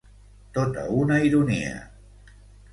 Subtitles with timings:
[0.57, 1.77] Tota una ironia!